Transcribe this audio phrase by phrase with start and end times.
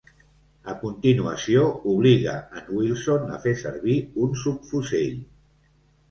[0.71, 5.13] A continuació obliga en Wilson a fer servir un subfusell.